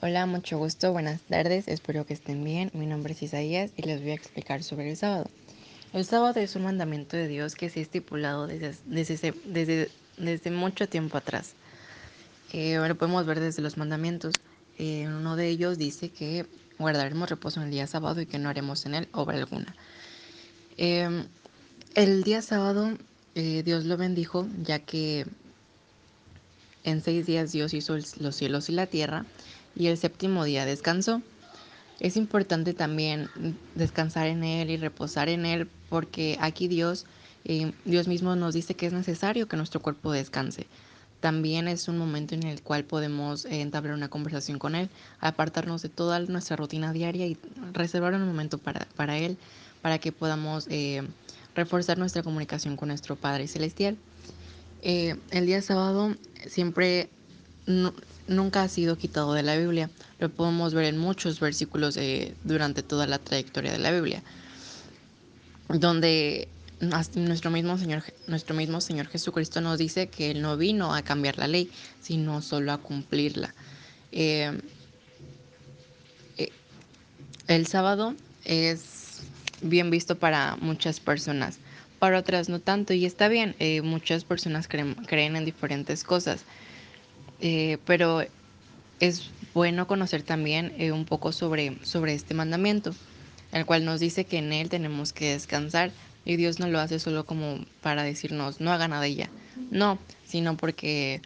Hola, 0.00 0.26
mucho 0.26 0.58
gusto, 0.58 0.92
buenas 0.92 1.20
tardes, 1.22 1.66
espero 1.66 2.06
que 2.06 2.14
estén 2.14 2.44
bien. 2.44 2.70
Mi 2.72 2.86
nombre 2.86 3.14
es 3.14 3.22
Isaías 3.22 3.72
y 3.76 3.82
les 3.82 4.00
voy 4.00 4.12
a 4.12 4.14
explicar 4.14 4.62
sobre 4.62 4.90
el 4.90 4.96
sábado. 4.96 5.28
El 5.92 6.04
sábado 6.04 6.38
es 6.38 6.54
un 6.54 6.62
mandamiento 6.62 7.16
de 7.16 7.26
Dios 7.26 7.56
que 7.56 7.68
se 7.68 7.80
ha 7.80 7.82
estipulado 7.82 8.46
desde, 8.46 8.76
desde, 8.86 9.90
desde, 10.16 10.50
mucho 10.52 10.88
tiempo 10.88 11.18
atrás. 11.18 11.54
Eh, 12.52 12.78
podemos 12.96 13.26
ver 13.26 13.40
desde 13.40 13.60
los 13.60 13.76
mandamientos. 13.76 14.34
Eh, 14.78 15.08
uno 15.08 15.34
de 15.34 15.48
ellos 15.48 15.78
dice 15.78 16.10
que 16.10 16.46
guardaremos 16.78 17.28
reposo 17.28 17.58
en 17.58 17.66
el 17.66 17.72
día 17.72 17.88
sábado 17.88 18.20
y 18.20 18.26
que 18.26 18.38
no 18.38 18.48
haremos 18.48 18.86
en 18.86 18.94
él 18.94 19.08
obra 19.10 19.36
alguna. 19.36 19.74
Eh, 20.76 21.24
el 21.96 22.22
día 22.22 22.40
sábado 22.40 22.96
eh, 23.34 23.64
Dios 23.64 23.84
lo 23.84 23.96
bendijo 23.96 24.46
ya 24.62 24.78
que 24.78 25.26
en 26.84 27.02
seis 27.02 27.26
días 27.26 27.50
Dios 27.50 27.74
hizo 27.74 27.96
los 27.96 28.36
cielos 28.36 28.68
y 28.68 28.72
la 28.72 28.86
tierra 28.86 29.26
y 29.78 29.86
el 29.86 29.96
séptimo 29.96 30.44
día 30.44 30.66
descansó. 30.66 31.22
Es 32.00 32.16
importante 32.16 32.74
también 32.74 33.28
descansar 33.74 34.26
en 34.26 34.44
Él 34.44 34.70
y 34.70 34.76
reposar 34.76 35.28
en 35.28 35.46
Él 35.46 35.68
porque 35.88 36.36
aquí 36.40 36.68
Dios, 36.68 37.06
eh, 37.44 37.72
Dios 37.84 38.08
mismo 38.08 38.36
nos 38.36 38.54
dice 38.54 38.74
que 38.74 38.86
es 38.86 38.92
necesario 38.92 39.48
que 39.48 39.56
nuestro 39.56 39.80
cuerpo 39.80 40.12
descanse. 40.12 40.66
También 41.20 41.66
es 41.66 41.88
un 41.88 41.98
momento 41.98 42.34
en 42.34 42.44
el 42.44 42.62
cual 42.62 42.84
podemos 42.84 43.44
eh, 43.44 43.60
entablar 43.60 43.94
una 43.94 44.08
conversación 44.08 44.58
con 44.58 44.74
Él, 44.74 44.90
apartarnos 45.20 45.82
de 45.82 45.88
toda 45.88 46.20
nuestra 46.20 46.56
rutina 46.56 46.92
diaria 46.92 47.26
y 47.26 47.36
reservar 47.72 48.14
un 48.14 48.26
momento 48.26 48.58
para, 48.58 48.86
para 48.94 49.18
Él, 49.18 49.36
para 49.82 49.98
que 49.98 50.12
podamos 50.12 50.66
eh, 50.70 51.02
reforzar 51.56 51.98
nuestra 51.98 52.22
comunicación 52.22 52.76
con 52.76 52.88
nuestro 52.88 53.16
Padre 53.16 53.48
Celestial. 53.48 53.96
Eh, 54.82 55.16
el 55.30 55.46
día 55.46 55.60
sábado 55.60 56.14
siempre 56.46 57.10
nunca 58.26 58.62
ha 58.62 58.68
sido 58.68 58.96
quitado 58.96 59.34
de 59.34 59.42
la 59.42 59.56
Biblia. 59.56 59.90
Lo 60.18 60.28
podemos 60.28 60.74
ver 60.74 60.86
en 60.86 60.98
muchos 60.98 61.38
versículos 61.38 61.98
durante 62.44 62.82
toda 62.82 63.06
la 63.06 63.18
trayectoria 63.18 63.70
de 63.72 63.78
la 63.78 63.90
Biblia, 63.90 64.22
donde 65.68 66.48
nuestro 66.80 67.50
mismo, 67.50 67.76
Señor, 67.78 68.04
nuestro 68.26 68.54
mismo 68.54 68.80
Señor 68.80 69.08
Jesucristo 69.08 69.60
nos 69.60 69.78
dice 69.78 70.08
que 70.08 70.30
Él 70.30 70.42
no 70.42 70.56
vino 70.56 70.94
a 70.94 71.02
cambiar 71.02 71.38
la 71.38 71.48
ley, 71.48 71.70
sino 72.00 72.42
solo 72.42 72.72
a 72.72 72.78
cumplirla. 72.78 73.54
Eh, 74.12 74.60
eh, 76.38 76.50
el 77.48 77.66
sábado 77.66 78.14
es 78.44 79.20
bien 79.60 79.90
visto 79.90 80.16
para 80.16 80.56
muchas 80.56 81.00
personas, 81.00 81.58
para 81.98 82.18
otras 82.18 82.48
no 82.48 82.60
tanto, 82.60 82.92
y 82.92 83.04
está 83.04 83.28
bien, 83.28 83.56
eh, 83.58 83.82
muchas 83.82 84.24
personas 84.24 84.68
creen, 84.68 84.94
creen, 84.94 85.36
en 85.36 85.44
diferentes 85.44 86.04
cosas, 86.04 86.44
eh, 87.40 87.78
pero 87.84 88.22
es 89.00 89.30
bueno 89.54 89.86
conocer 89.86 90.22
también 90.22 90.72
eh, 90.78 90.92
un 90.92 91.04
poco 91.04 91.32
sobre, 91.32 91.76
sobre 91.82 92.14
este 92.14 92.34
mandamiento, 92.34 92.94
el 93.52 93.64
cual 93.66 93.84
nos 93.84 94.00
dice 94.00 94.24
que 94.24 94.38
en 94.38 94.52
él 94.52 94.68
tenemos 94.68 95.12
que 95.12 95.32
descansar 95.32 95.90
y 96.24 96.36
Dios 96.36 96.58
no 96.58 96.68
lo 96.68 96.80
hace 96.80 96.98
solo 96.98 97.24
como 97.24 97.64
para 97.80 98.02
decirnos 98.02 98.60
no 98.60 98.72
haga 98.72 98.88
nada 98.88 99.06
ella, 99.06 99.30
no, 99.70 99.98
sino 100.26 100.56
porque 100.56 101.22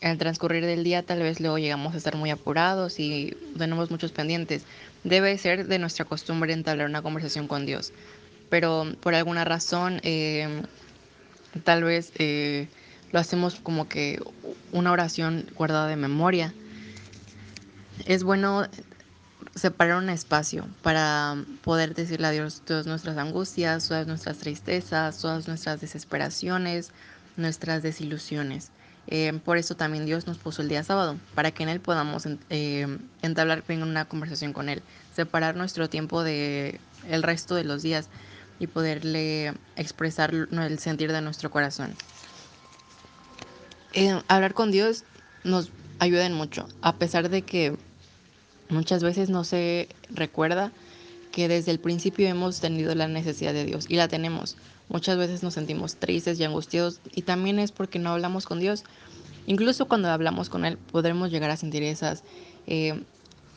al 0.00 0.18
transcurrir 0.18 0.64
del 0.64 0.84
día 0.84 1.02
tal 1.02 1.20
vez 1.20 1.40
luego 1.40 1.58
llegamos 1.58 1.94
a 1.94 1.98
estar 1.98 2.16
muy 2.16 2.30
apurados 2.30 2.98
y 2.98 3.36
tenemos 3.56 3.90
muchos 3.90 4.10
pendientes. 4.12 4.64
Debe 5.04 5.36
ser 5.38 5.66
de 5.66 5.78
nuestra 5.78 6.04
costumbre 6.04 6.52
entablar 6.52 6.88
una 6.88 7.02
conversación 7.02 7.46
con 7.46 7.66
Dios, 7.66 7.92
pero 8.48 8.86
por 9.00 9.14
alguna 9.14 9.44
razón 9.44 10.00
eh, 10.02 10.62
tal 11.64 11.84
vez 11.84 12.12
lo 13.12 13.20
hacemos 13.20 13.56
como 13.56 13.88
que 13.88 14.22
una 14.72 14.90
oración 14.90 15.46
guardada 15.54 15.86
de 15.86 15.96
memoria 15.96 16.52
es 18.06 18.24
bueno 18.24 18.66
separar 19.54 19.98
un 19.98 20.08
espacio 20.08 20.66
para 20.82 21.36
poder 21.62 21.94
decirle 21.94 22.26
a 22.26 22.30
Dios 22.30 22.62
todas 22.64 22.86
nuestras 22.86 23.18
angustias, 23.18 23.86
todas 23.86 24.06
nuestras 24.06 24.38
tristezas, 24.38 25.18
todas 25.18 25.46
nuestras 25.46 25.80
desesperaciones, 25.80 26.90
nuestras 27.36 27.82
desilusiones. 27.82 28.70
Eh, 29.08 29.38
por 29.44 29.58
eso 29.58 29.76
también 29.76 30.06
Dios 30.06 30.26
nos 30.26 30.38
puso 30.38 30.62
el 30.62 30.68
día 30.68 30.84
sábado, 30.84 31.18
para 31.34 31.50
que 31.50 31.64
en 31.64 31.68
Él 31.68 31.80
podamos 31.80 32.26
eh, 32.50 32.98
entablar 33.20 33.64
una 33.68 34.04
conversación 34.06 34.52
con 34.52 34.68
Él, 34.68 34.82
separar 35.14 35.56
nuestro 35.56 35.90
tiempo 35.90 36.22
de 36.22 36.80
el 37.10 37.22
resto 37.22 37.54
de 37.54 37.64
los 37.64 37.82
días 37.82 38.08
y 38.60 38.68
poderle 38.68 39.54
expresar 39.76 40.32
el 40.32 40.78
sentir 40.78 41.12
de 41.12 41.20
nuestro 41.20 41.50
corazón. 41.50 41.94
Hablar 44.28 44.54
con 44.54 44.70
Dios 44.70 45.04
nos 45.44 45.70
ayuda 45.98 46.28
mucho, 46.30 46.68
a 46.80 46.96
pesar 46.96 47.28
de 47.28 47.42
que 47.42 47.76
Muchas 48.72 49.02
veces 49.02 49.28
no 49.28 49.44
se 49.44 49.86
recuerda 50.08 50.72
que 51.30 51.46
desde 51.46 51.72
el 51.72 51.78
principio 51.78 52.26
hemos 52.26 52.60
tenido 52.60 52.94
la 52.94 53.06
necesidad 53.06 53.52
de 53.52 53.66
Dios 53.66 53.84
y 53.86 53.96
la 53.96 54.08
tenemos. 54.08 54.56
Muchas 54.88 55.18
veces 55.18 55.42
nos 55.42 55.52
sentimos 55.52 55.96
tristes 55.96 56.40
y 56.40 56.44
angustiados 56.44 57.00
y 57.14 57.20
también 57.20 57.58
es 57.58 57.70
porque 57.70 57.98
no 57.98 58.10
hablamos 58.10 58.46
con 58.46 58.60
Dios. 58.60 58.84
Incluso 59.46 59.88
cuando 59.88 60.08
hablamos 60.08 60.48
con 60.48 60.64
Él 60.64 60.78
podremos 60.78 61.30
llegar 61.30 61.50
a 61.50 61.58
sentir 61.58 61.82
esas, 61.82 62.24
eh, 62.66 63.02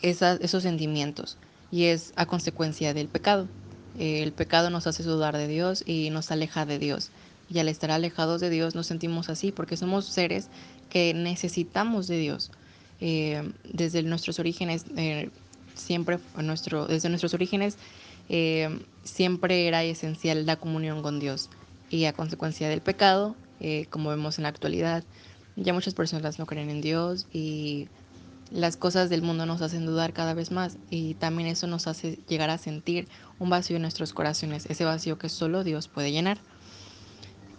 esos 0.01 0.63
sentimientos 0.63 1.37
y 1.71 1.85
es 1.85 2.11
a 2.17 2.25
consecuencia 2.25 2.93
del 2.93 3.07
pecado. 3.07 3.47
Eh, 3.97 4.21
el 4.21 4.33
pecado 4.33 4.69
nos 4.69 4.85
hace 4.85 5.03
dudar 5.03 5.37
de 5.37 5.47
Dios 5.47 5.81
y 5.85 6.09
nos 6.09 6.29
aleja 6.29 6.65
de 6.65 6.77
Dios. 6.77 7.09
Y 7.49 7.59
al 7.59 7.67
estar 7.67 7.91
alejados 7.91 8.41
de 8.41 8.49
Dios 8.49 8.75
nos 8.75 8.87
sentimos 8.87 9.29
así 9.29 9.51
porque 9.51 9.77
somos 9.77 10.05
seres 10.05 10.49
que 10.89 11.13
necesitamos 11.13 12.07
de 12.07 12.17
Dios. 12.17 12.51
Eh, 13.01 13.51
desde 13.63 14.01
nuestros 14.03 14.39
orígenes, 14.39 14.85
eh, 14.95 15.29
siempre 15.75 16.19
nuestro, 16.37 16.87
desde 16.87 17.09
nuestros 17.09 17.33
orígenes, 17.33 17.77
eh, 18.29 18.79
siempre 19.03 19.67
era 19.67 19.83
esencial 19.83 20.45
la 20.45 20.55
comunión 20.55 21.01
con 21.01 21.19
Dios. 21.19 21.49
Y 21.89 22.05
a 22.05 22.13
consecuencia 22.13 22.67
del 22.67 22.81
pecado, 22.81 23.35
como 23.89 24.09
vemos 24.09 24.37
en 24.37 24.43
la 24.43 24.49
actualidad, 24.49 25.03
ya 25.55 25.73
muchas 25.73 25.93
personas 25.93 26.39
no 26.39 26.45
creen 26.45 26.69
en 26.69 26.81
Dios 26.81 27.27
y 27.31 27.87
las 28.51 28.77
cosas 28.77 29.09
del 29.09 29.21
mundo 29.21 29.45
nos 29.45 29.61
hacen 29.61 29.85
dudar 29.85 30.13
cada 30.13 30.33
vez 30.33 30.51
más 30.51 30.77
y 30.89 31.15
también 31.15 31.47
eso 31.47 31.67
nos 31.67 31.87
hace 31.87 32.19
llegar 32.27 32.49
a 32.49 32.57
sentir 32.57 33.07
un 33.39 33.49
vacío 33.49 33.77
en 33.77 33.81
nuestros 33.81 34.13
corazones, 34.13 34.65
ese 34.67 34.85
vacío 34.85 35.17
que 35.17 35.29
solo 35.29 35.63
Dios 35.63 35.87
puede 35.87 36.11
llenar. 36.11 36.37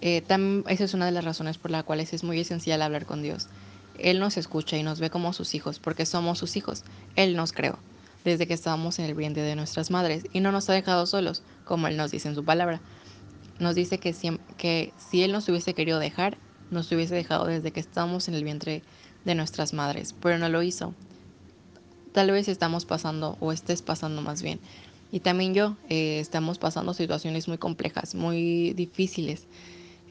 Eh, 0.01 0.23
esa 0.69 0.85
es 0.85 0.95
una 0.95 1.07
de 1.07 1.13
las 1.13 1.25
razones 1.25 1.59
por 1.59 1.71
las 1.71 1.85
cuales 1.85 2.13
es 2.13 2.25
muy 2.25 2.41
esencial 2.41 2.83
hablar 2.83 3.07
con 3.07 3.23
Dios. 3.23 3.49
Él 3.99 4.19
nos 4.19 4.37
escucha 4.37 4.77
y 4.77 4.83
nos 4.83 5.01
ve 5.01 5.11
como 5.11 5.33
sus 5.33 5.55
hijos, 5.55 5.79
porque 5.79 6.07
somos 6.07 6.39
sus 6.39 6.57
hijos. 6.57 6.85
Él 7.15 7.37
nos 7.37 7.53
creó 7.53 7.79
desde 8.25 8.47
que 8.47 8.55
estábamos 8.55 8.99
en 8.99 9.05
el 9.05 9.15
vientre 9.15 9.43
de 9.43 9.57
nuestras 9.57 9.91
madres 9.91 10.25
y 10.33 10.41
no 10.41 10.53
nos 10.53 10.69
ha 10.69 10.73
dejado 10.73 11.07
solos, 11.07 11.43
como 11.65 11.87
Él 11.87 11.97
nos 11.97 12.11
dice 12.11 12.29
en 12.29 12.35
su 12.35 12.45
palabra. 12.45 12.81
Nos 13.59 13.75
dice 13.75 13.99
que 13.99 14.13
si, 14.13 14.39
que 14.59 14.93
si 14.99 15.23
Él 15.23 15.33
nos 15.33 15.49
hubiese 15.49 15.75
querido 15.75 15.99
dejar, 15.99 16.37
nos 16.71 16.91
hubiese 16.91 17.15
dejado 17.15 17.47
desde 17.47 17.71
que 17.71 17.81
estábamos 17.81 18.29
en 18.29 18.35
el 18.35 18.45
vientre 18.45 18.83
de 19.25 19.35
nuestras 19.35 19.73
madres, 19.73 20.15
pero 20.21 20.39
no 20.39 20.49
lo 20.49 20.63
hizo. 20.63 20.95
Tal 22.13 22.31
vez 22.31 22.49
estamos 22.49 22.85
pasando, 22.85 23.37
o 23.41 23.53
estés 23.53 23.83
pasando 23.83 24.23
más 24.23 24.43
bien, 24.43 24.61
y 25.13 25.21
también 25.21 25.55
yo, 25.55 25.77
eh, 25.89 26.19
estamos 26.19 26.59
pasando 26.59 26.95
situaciones 26.95 27.47
muy 27.47 27.59
complejas, 27.59 28.15
muy 28.15 28.73
difíciles, 28.73 29.47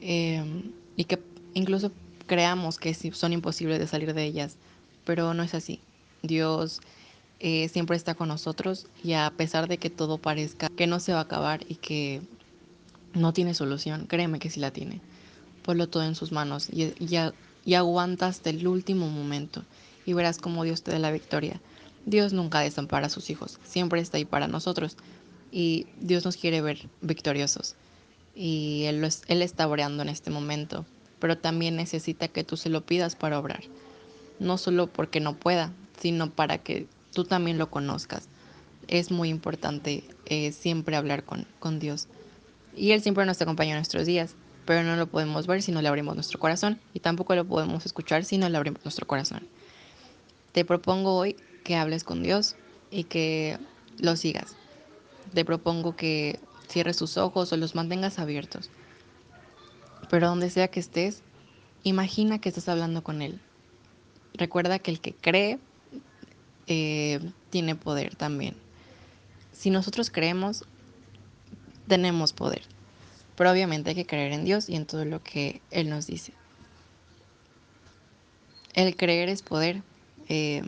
eh, 0.00 0.44
y 0.96 1.04
que 1.04 1.18
incluso 1.54 1.92
creamos 2.26 2.78
que 2.78 2.94
son 2.94 3.32
imposibles 3.32 3.78
de 3.78 3.86
salir 3.86 4.12
de 4.14 4.24
ellas, 4.24 4.56
pero 5.04 5.34
no 5.34 5.42
es 5.42 5.54
así. 5.54 5.80
Dios 6.22 6.80
eh, 7.38 7.68
siempre 7.68 7.96
está 7.96 8.14
con 8.14 8.28
nosotros 8.28 8.86
y 9.02 9.12
a 9.12 9.32
pesar 9.36 9.68
de 9.68 9.78
que 9.78 9.90
todo 9.90 10.18
parezca 10.18 10.68
que 10.68 10.86
no 10.86 11.00
se 11.00 11.12
va 11.12 11.20
a 11.20 11.22
acabar 11.22 11.64
y 11.68 11.76
que 11.76 12.20
no 13.14 13.32
tiene 13.32 13.54
solución, 13.54 14.06
créeme 14.06 14.38
que 14.38 14.50
sí 14.50 14.60
la 14.60 14.70
tiene. 14.70 15.00
Ponlo 15.62 15.88
todo 15.88 16.04
en 16.04 16.14
sus 16.14 16.32
manos 16.32 16.68
y, 16.70 16.84
y, 16.98 17.16
y 17.64 17.74
aguanta 17.74 18.26
hasta 18.26 18.50
el 18.50 18.66
último 18.66 19.08
momento 19.08 19.64
y 20.04 20.12
verás 20.12 20.38
cómo 20.38 20.64
Dios 20.64 20.82
te 20.82 20.92
da 20.92 20.98
la 20.98 21.10
victoria. 21.10 21.60
Dios 22.04 22.32
nunca 22.32 22.60
desampara 22.60 23.06
a 23.06 23.10
sus 23.10 23.30
hijos, 23.30 23.58
siempre 23.64 24.00
está 24.00 24.16
ahí 24.16 24.24
para 24.24 24.46
nosotros 24.46 24.96
y 25.50 25.86
Dios 26.00 26.24
nos 26.24 26.36
quiere 26.36 26.60
ver 26.60 26.88
victoriosos 27.00 27.74
y 28.36 28.84
Él, 28.84 29.02
él 29.26 29.42
está 29.42 29.66
obrando 29.66 30.02
en 30.02 30.10
este 30.10 30.30
momento 30.30 30.86
pero 31.18 31.38
también 31.38 31.76
necesita 31.76 32.28
que 32.28 32.44
tú 32.44 32.56
se 32.56 32.68
lo 32.68 32.84
pidas 32.84 33.16
para 33.16 33.38
obrar. 33.38 33.62
No 34.38 34.58
solo 34.58 34.86
porque 34.86 35.20
no 35.20 35.36
pueda, 35.36 35.72
sino 36.00 36.30
para 36.30 36.58
que 36.58 36.86
tú 37.12 37.24
también 37.24 37.58
lo 37.58 37.70
conozcas. 37.70 38.28
Es 38.88 39.10
muy 39.10 39.28
importante 39.28 40.04
eh, 40.26 40.52
siempre 40.52 40.96
hablar 40.96 41.24
con, 41.24 41.46
con 41.58 41.78
Dios. 41.78 42.08
Y 42.76 42.92
Él 42.92 43.02
siempre 43.02 43.24
nos 43.24 43.40
acompaña 43.40 43.70
en 43.70 43.78
nuestros 43.78 44.06
días, 44.06 44.34
pero 44.66 44.82
no 44.82 44.96
lo 44.96 45.06
podemos 45.06 45.46
ver 45.46 45.62
si 45.62 45.72
no 45.72 45.80
le 45.80 45.88
abrimos 45.88 46.14
nuestro 46.14 46.38
corazón 46.38 46.78
y 46.92 47.00
tampoco 47.00 47.34
lo 47.34 47.44
podemos 47.46 47.86
escuchar 47.86 48.24
si 48.24 48.36
no 48.36 48.48
le 48.48 48.56
abrimos 48.56 48.84
nuestro 48.84 49.06
corazón. 49.06 49.48
Te 50.52 50.64
propongo 50.64 51.16
hoy 51.16 51.36
que 51.64 51.76
hables 51.76 52.04
con 52.04 52.22
Dios 52.22 52.56
y 52.90 53.04
que 53.04 53.58
lo 53.98 54.16
sigas. 54.16 54.54
Te 55.32 55.44
propongo 55.44 55.96
que 55.96 56.38
cierres 56.68 56.96
tus 56.96 57.16
ojos 57.16 57.52
o 57.52 57.56
los 57.56 57.74
mantengas 57.74 58.18
abiertos 58.18 58.70
pero 60.08 60.28
donde 60.28 60.50
sea 60.50 60.68
que 60.68 60.80
estés, 60.80 61.22
imagina 61.82 62.38
que 62.38 62.48
estás 62.48 62.68
hablando 62.68 63.02
con 63.02 63.22
Él. 63.22 63.40
Recuerda 64.34 64.78
que 64.78 64.90
el 64.90 65.00
que 65.00 65.14
cree 65.14 65.58
eh, 66.66 67.20
tiene 67.50 67.74
poder 67.74 68.14
también. 68.16 68.56
Si 69.52 69.70
nosotros 69.70 70.10
creemos, 70.10 70.64
tenemos 71.88 72.32
poder. 72.32 72.62
Pero 73.36 73.50
obviamente 73.50 73.90
hay 73.90 73.96
que 73.96 74.06
creer 74.06 74.32
en 74.32 74.44
Dios 74.44 74.68
y 74.68 74.76
en 74.76 74.86
todo 74.86 75.04
lo 75.04 75.22
que 75.22 75.60
Él 75.70 75.90
nos 75.90 76.06
dice. 76.06 76.32
El 78.74 78.96
creer 78.96 79.28
es 79.28 79.42
poder. 79.42 79.82
Eh, 80.28 80.62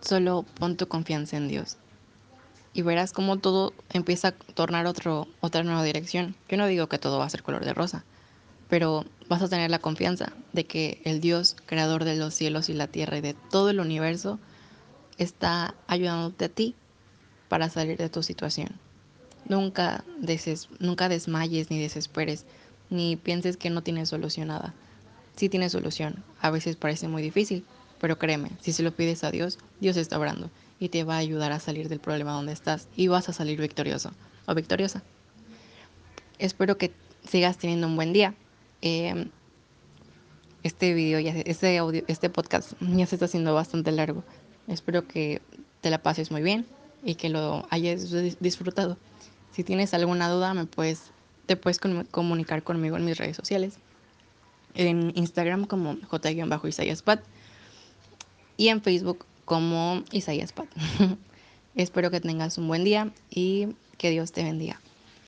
solo 0.00 0.44
pon 0.58 0.76
tu 0.76 0.88
confianza 0.88 1.36
en 1.36 1.48
Dios. 1.48 1.78
Y 2.74 2.82
verás 2.82 3.12
cómo 3.12 3.38
todo 3.38 3.74
empieza 3.90 4.28
a 4.28 4.32
tornar 4.32 4.86
otro, 4.86 5.28
otra 5.40 5.62
nueva 5.62 5.84
dirección. 5.84 6.34
Yo 6.48 6.56
no 6.56 6.66
digo 6.66 6.88
que 6.88 6.98
todo 6.98 7.18
va 7.18 7.26
a 7.26 7.30
ser 7.30 7.42
color 7.42 7.64
de 7.64 7.74
rosa, 7.74 8.04
pero 8.68 9.04
vas 9.28 9.42
a 9.42 9.48
tener 9.48 9.70
la 9.70 9.78
confianza 9.78 10.32
de 10.52 10.64
que 10.64 11.02
el 11.04 11.20
Dios, 11.20 11.56
creador 11.66 12.04
de 12.04 12.16
los 12.16 12.32
cielos 12.32 12.68
y 12.68 12.74
la 12.74 12.86
tierra 12.86 13.18
y 13.18 13.20
de 13.20 13.34
todo 13.34 13.68
el 13.70 13.80
universo, 13.80 14.38
está 15.18 15.74
ayudándote 15.86 16.46
a 16.46 16.48
ti 16.48 16.74
para 17.48 17.68
salir 17.68 17.98
de 17.98 18.08
tu 18.08 18.22
situación. 18.22 18.70
Nunca, 19.44 20.04
deses, 20.18 20.68
nunca 20.78 21.08
desmayes 21.08 21.70
ni 21.70 21.78
desesperes, 21.78 22.46
ni 22.88 23.16
pienses 23.16 23.56
que 23.56 23.70
no 23.70 23.82
tienes 23.82 24.08
solución 24.08 24.48
nada. 24.48 24.74
Sí 25.36 25.48
tiene 25.48 25.68
solución, 25.68 26.24
a 26.40 26.50
veces 26.50 26.76
parece 26.76 27.08
muy 27.08 27.22
difícil, 27.22 27.64
pero 28.02 28.18
créeme, 28.18 28.50
si 28.60 28.72
se 28.72 28.82
lo 28.82 28.90
pides 28.90 29.22
a 29.22 29.30
Dios, 29.30 29.60
Dios 29.78 29.96
está 29.96 30.18
obrando 30.18 30.50
y 30.80 30.88
te 30.88 31.04
va 31.04 31.14
a 31.14 31.18
ayudar 31.18 31.52
a 31.52 31.60
salir 31.60 31.88
del 31.88 32.00
problema 32.00 32.32
donde 32.32 32.52
estás 32.52 32.88
y 32.96 33.06
vas 33.06 33.28
a 33.28 33.32
salir 33.32 33.60
victorioso 33.60 34.10
o 34.46 34.56
victoriosa. 34.56 35.04
Espero 36.40 36.76
que 36.76 36.90
sigas 37.24 37.58
teniendo 37.58 37.86
un 37.86 37.94
buen 37.94 38.12
día. 38.12 38.34
Em, 38.80 39.30
este 40.64 40.94
video, 40.94 41.20
ya, 41.20 41.30
este 41.30 41.78
audio, 41.78 42.02
este 42.08 42.28
podcast 42.28 42.72
ya 42.80 43.06
se 43.06 43.14
está 43.14 43.26
haciendo 43.26 43.54
bastante 43.54 43.92
largo. 43.92 44.24
Espero 44.66 45.06
que 45.06 45.40
te 45.80 45.88
la 45.88 46.02
pases 46.02 46.32
muy 46.32 46.42
bien 46.42 46.66
y 47.04 47.14
que 47.14 47.28
lo 47.28 47.68
hayas 47.70 48.10
disfrutado. 48.40 48.98
Si 49.52 49.62
tienes 49.62 49.94
alguna 49.94 50.28
duda, 50.28 50.54
me 50.54 50.66
puedes, 50.66 51.12
te 51.46 51.54
puedes 51.54 51.78
comunicar 51.78 52.64
conmigo 52.64 52.96
en 52.96 53.04
mis 53.04 53.16
redes 53.16 53.36
sociales. 53.36 53.74
En 54.74 55.12
Instagram 55.14 55.66
como 55.66 55.98
j-isayaspat 56.10 57.22
y 58.62 58.68
en 58.68 58.80
Facebook 58.80 59.26
como 59.44 60.04
Isaías 60.12 60.52
Pat. 60.52 60.68
Espero 61.74 62.12
que 62.12 62.20
tengas 62.20 62.58
un 62.58 62.68
buen 62.68 62.84
día 62.84 63.10
y 63.28 63.66
que 63.98 64.10
Dios 64.10 64.30
te 64.30 64.44
bendiga. 64.44 64.80